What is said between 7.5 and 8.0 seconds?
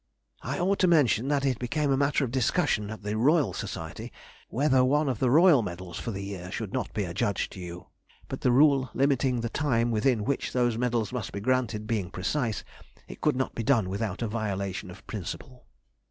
to you,